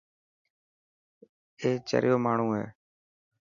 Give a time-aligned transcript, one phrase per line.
[1.61, 2.65] اي چريو ماڻهو هي.